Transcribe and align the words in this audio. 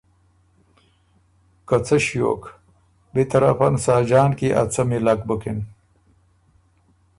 که 1.67 1.77
څۀ 1.85 1.97
ݭیوک، 2.05 2.43
بی 3.13 3.23
طرفن 3.31 3.73
ساجان 3.85 4.31
کی 4.37 4.47
ا 4.61 4.63
څمی 4.73 4.99
لک 5.05 5.19
بُکِن 5.27 5.59